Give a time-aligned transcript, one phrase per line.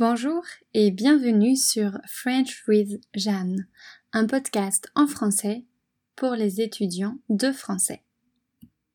[0.00, 3.66] Bonjour et bienvenue sur French with Jeanne,
[4.12, 5.64] un podcast en français
[6.14, 8.04] pour les étudiants de français.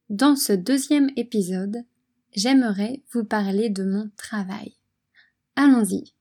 [0.09, 1.83] Dans ce deuxième épisode,
[2.33, 4.77] j'aimerais vous parler de mon travail.
[5.57, 6.13] Allons-y.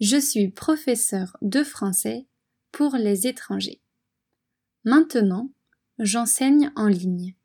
[0.00, 2.26] Je suis professeur de français
[2.72, 3.80] pour les étrangers.
[4.82, 5.48] Maintenant,
[6.00, 7.36] j'enseigne en ligne,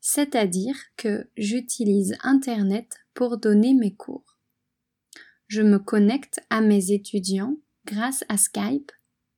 [0.00, 4.31] c'est-à-dire que j'utilise Internet pour donner mes cours.
[5.54, 8.90] Je me connecte à mes étudiants grâce à Skype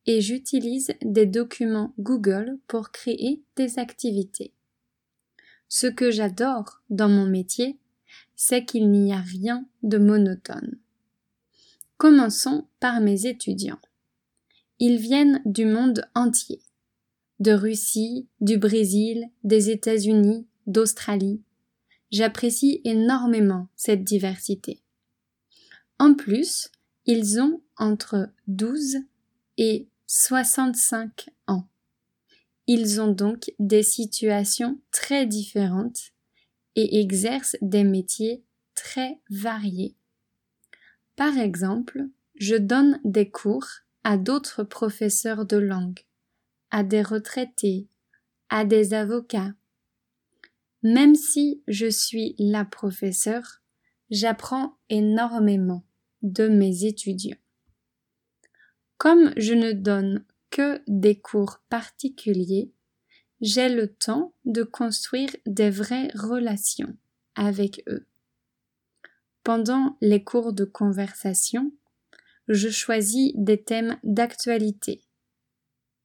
[0.06, 4.52] et j'utilise des documents Google pour créer des activités.
[5.68, 7.80] Ce que j'adore dans mon métier,
[8.36, 10.78] c'est qu'il n'y a rien de monotone.
[11.96, 13.80] Commençons par mes étudiants.
[14.78, 16.60] Ils viennent du monde entier.
[17.40, 21.42] De Russie, du Brésil, des États-Unis, d'Australie.
[22.12, 24.83] J'apprécie énormément cette diversité.
[26.04, 26.70] En plus,
[27.06, 28.98] ils ont entre 12
[29.56, 31.66] et 65 ans.
[32.66, 36.12] Ils ont donc des situations très différentes
[36.76, 39.96] et exercent des métiers très variés.
[41.16, 42.02] Par exemple,
[42.34, 43.68] je donne des cours
[44.02, 46.00] à d'autres professeurs de langue,
[46.70, 47.88] à des retraités,
[48.50, 49.54] à des avocats.
[50.82, 53.62] Même si je suis la professeure,
[54.10, 55.82] j'apprends énormément
[56.24, 57.36] de mes étudiants.
[58.96, 62.72] Comme je ne donne que des cours particuliers,
[63.40, 66.96] j'ai le temps de construire des vraies relations
[67.34, 68.06] avec eux.
[69.42, 71.72] Pendant les cours de conversation,
[72.48, 75.02] je choisis des thèmes d'actualité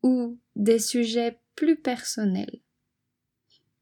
[0.03, 2.61] ou des sujets plus personnels.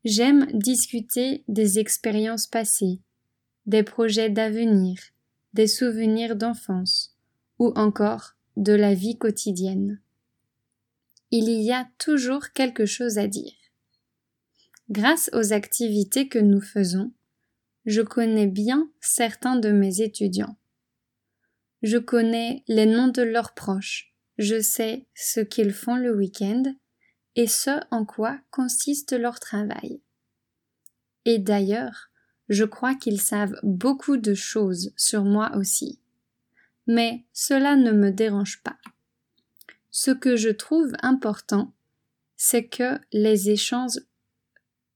[0.04, 3.02] J'aime discuter des expériences passées,
[3.66, 5.00] des projets d'avenir,
[5.54, 7.16] des souvenirs d'enfance
[7.60, 10.00] ou encore de la vie quotidienne
[11.32, 13.54] il y a toujours quelque chose à dire.
[14.90, 17.12] Grâce aux activités que nous faisons,
[17.86, 20.58] je connais bien certains de mes étudiants.
[21.84, 26.64] Je connais les noms de leurs proches, je sais ce qu'ils font le week-end
[27.36, 30.02] et ce en quoi consiste leur travail.
[31.26, 32.10] Et d'ailleurs,
[32.50, 36.00] je crois qu'ils savent beaucoup de choses sur moi aussi.
[36.86, 38.78] Mais cela ne me dérange pas.
[39.92, 41.74] Ce que je trouve important,
[42.36, 44.00] c'est que les échanges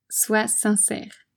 [0.10, 1.28] soient sincères.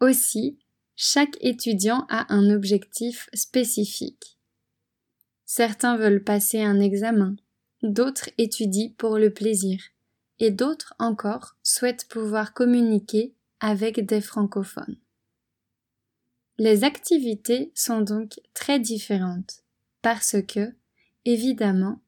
[0.00, 0.58] Aussi,
[0.94, 4.38] chaque étudiant a un objectif spécifique.
[5.44, 7.36] Certains veulent passer un examen,
[7.82, 9.80] d'autres étudient pour le plaisir,
[10.38, 14.96] et d'autres encore souhaitent pouvoir communiquer avec des francophones.
[16.58, 19.62] Les activités sont donc très différentes
[20.02, 20.74] parce que,
[21.24, 22.00] évidemment,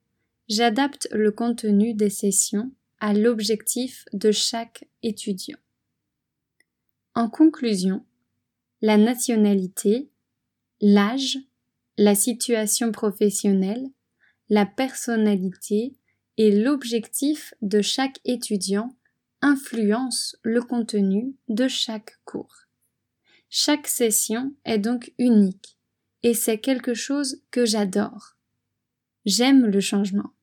[0.49, 5.59] J'adapte le contenu des sessions à l'objectif de chaque étudiant.
[7.15, 8.07] En conclusion,
[8.81, 10.09] la nationalité,
[10.81, 11.39] l'âge,
[11.99, 13.89] la situation professionnelle,
[14.49, 15.99] la personnalité
[16.39, 18.97] et l'objectif de chaque étudiant
[19.43, 22.68] influencent le contenu de chaque cours.
[23.51, 25.79] Chaque session est donc unique
[26.23, 28.37] et c'est quelque chose que j'adore.
[29.25, 30.35] J'aime le changement.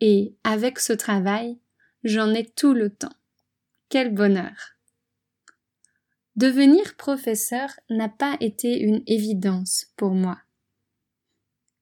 [0.00, 1.58] Et avec ce travail,
[2.04, 3.14] j'en ai tout le temps.
[3.88, 4.76] Quel bonheur.
[6.36, 10.38] Devenir professeur n'a pas été une évidence pour moi.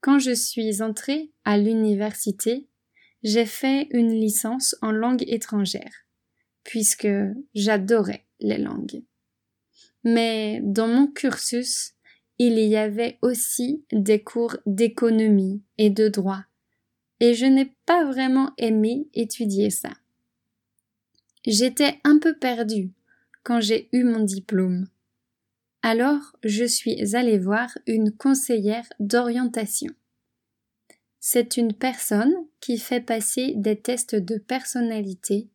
[0.01, 2.69] Quand je suis entrée à l'université,
[3.23, 6.07] j'ai fait une licence en langue étrangère,
[6.63, 7.09] puisque
[7.55, 9.03] j'adorais les langues.
[10.05, 11.95] Mais dans mon cursus,
[12.39, 16.45] il y avait aussi des cours d'économie et de droit
[17.21, 19.91] et je n'ai pas vraiment aimé étudier ça.
[21.47, 22.93] J'étais un peu perdue
[23.43, 24.89] quand j'ai eu mon diplôme.
[25.83, 29.93] Alors je suis allée voir une conseillère d'orientation.
[31.21, 35.49] C'est une personne qui fait passer des tests de personnalité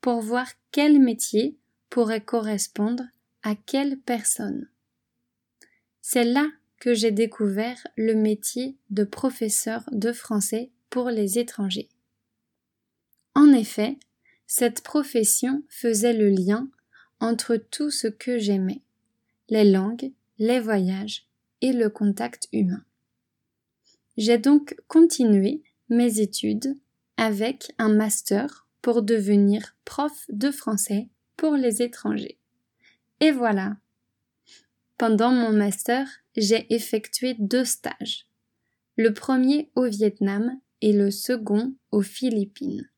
[0.00, 1.56] pour voir quel métier
[1.90, 3.04] pourrait correspondre
[3.42, 4.68] à quelle personne?
[6.00, 6.48] C'est là
[6.80, 11.88] que j'ai découvert le métier de professeur de français pour les étrangers.
[13.34, 13.98] En effet,
[14.46, 16.68] cette profession faisait le lien
[17.20, 18.82] entre tout ce que j'aimais,
[19.48, 21.26] les langues, les voyages
[21.60, 22.84] et le contact humain.
[24.16, 26.76] J'ai donc continué mes études
[27.16, 32.37] avec un master pour devenir prof de français pour les étrangers.
[33.20, 33.76] Et voilà.
[34.96, 38.26] Pendant mon master, j'ai effectué deux stages.
[38.96, 42.90] Le premier au Vietnam et le second aux Philippines.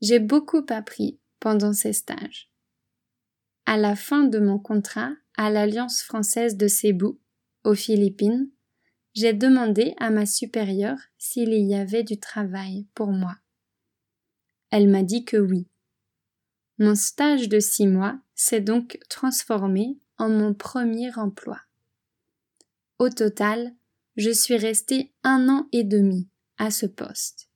[0.00, 2.50] J'ai beaucoup appris pendant ces stages.
[3.66, 7.18] À la fin de mon contrat à l'Alliance française de Cebu,
[7.64, 8.50] aux Philippines,
[9.14, 13.36] j'ai demandé à ma supérieure s'il y avait du travail pour moi.
[14.70, 15.68] Elle m'a dit que oui.
[16.78, 21.60] Mon stage de six mois s'est donc transformé en mon premier emploi.
[22.98, 23.74] Au total,
[24.16, 26.28] je suis restée un an et demi
[26.58, 27.48] à ce poste.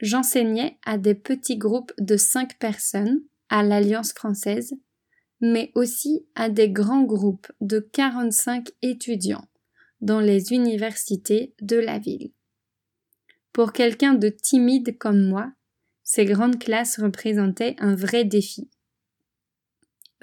[0.00, 4.74] J'enseignais à des petits groupes de cinq personnes à l'Alliance française,
[5.40, 9.46] mais aussi à des grands groupes de 45 étudiants
[10.00, 12.32] dans les universités de la ville.
[13.52, 15.52] Pour quelqu'un de timide comme moi,
[16.06, 18.70] ces grandes classes représentaient un vrai défi.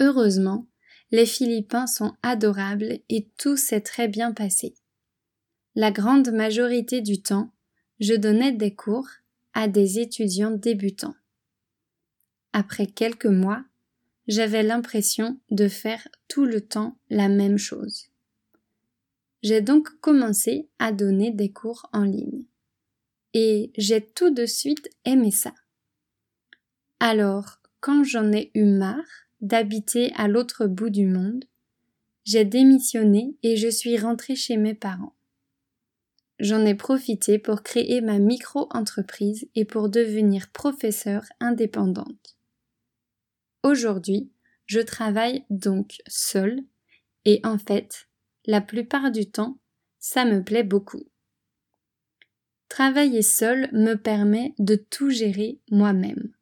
[0.00, 0.66] Heureusement,
[1.10, 4.74] les Philippins sont adorables et tout s'est très bien passé.
[5.74, 7.52] La grande majorité du temps,
[8.00, 9.08] je donnais des cours
[9.52, 11.14] à des étudiants débutants.
[12.54, 13.62] Après quelques mois,
[14.26, 18.06] j'avais l'impression de faire tout le temps la même chose.
[19.42, 22.44] J'ai donc commencé à donner des cours en ligne.
[23.34, 25.52] Et j'ai tout de suite aimé ça.
[27.06, 29.04] Alors, quand j'en ai eu marre
[29.42, 31.44] d'habiter à l'autre bout du monde,
[32.24, 35.14] j'ai démissionné et je suis rentrée chez mes parents.
[36.38, 42.38] J'en ai profité pour créer ma micro-entreprise et pour devenir professeure indépendante.
[43.62, 44.30] Aujourd'hui,
[44.64, 46.64] je travaille donc seule
[47.26, 48.08] et en fait,
[48.46, 49.58] la plupart du temps,
[49.98, 51.04] ça me plaît beaucoup.
[52.70, 56.32] Travailler seul me permet de tout gérer moi-même.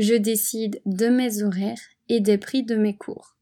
[0.00, 3.36] Je décide de mes horaires et des prix de mes cours.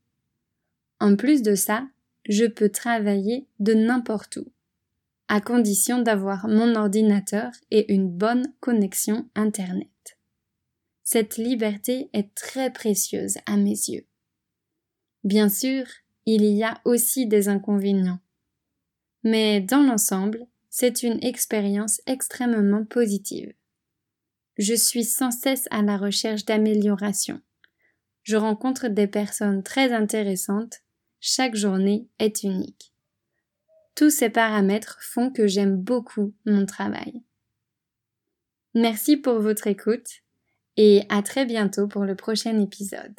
[0.98, 1.86] En plus de ça,
[2.28, 4.46] je peux travailler de n'importe où
[5.28, 10.18] à condition d'avoir mon ordinateur et une bonne connexion Internet.
[11.04, 14.06] Cette liberté est très précieuse à mes yeux.
[15.22, 15.84] Bien sûr,
[16.26, 18.18] il y a aussi des inconvénients.
[19.22, 23.52] Mais dans l'ensemble, c'est une expérience extrêmement positive.
[24.58, 27.40] Je suis sans cesse à la recherche d'amélioration.
[28.24, 30.80] Je rencontre des personnes très intéressantes.
[31.20, 32.92] Chaque journée est unique.
[33.94, 37.22] Tous ces paramètres font que j'aime beaucoup mon travail.
[38.74, 40.22] Merci pour votre écoute
[40.76, 43.14] et à très bientôt pour le prochain épisode.